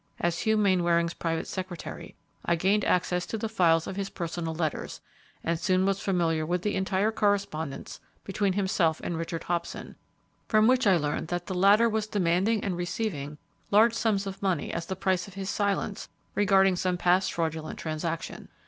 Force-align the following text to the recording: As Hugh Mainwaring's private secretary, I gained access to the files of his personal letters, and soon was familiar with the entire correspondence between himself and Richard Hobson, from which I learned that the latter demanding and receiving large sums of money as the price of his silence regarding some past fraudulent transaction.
As 0.19 0.39
Hugh 0.39 0.57
Mainwaring's 0.57 1.13
private 1.13 1.45
secretary, 1.45 2.15
I 2.43 2.55
gained 2.55 2.83
access 2.85 3.27
to 3.27 3.37
the 3.37 3.47
files 3.47 3.85
of 3.85 3.97
his 3.97 4.09
personal 4.09 4.55
letters, 4.55 4.99
and 5.43 5.59
soon 5.59 5.85
was 5.85 5.99
familiar 6.01 6.43
with 6.43 6.63
the 6.63 6.73
entire 6.75 7.11
correspondence 7.11 7.99
between 8.23 8.53
himself 8.53 8.99
and 9.03 9.15
Richard 9.15 9.43
Hobson, 9.43 9.95
from 10.47 10.65
which 10.65 10.87
I 10.87 10.97
learned 10.97 11.27
that 11.27 11.45
the 11.45 11.53
latter 11.53 11.87
demanding 12.09 12.63
and 12.63 12.75
receiving 12.75 13.37
large 13.69 13.93
sums 13.93 14.25
of 14.25 14.41
money 14.41 14.73
as 14.73 14.87
the 14.87 14.95
price 14.95 15.27
of 15.27 15.35
his 15.35 15.51
silence 15.51 16.09
regarding 16.33 16.77
some 16.77 16.97
past 16.97 17.31
fraudulent 17.31 17.77
transaction. 17.77 18.47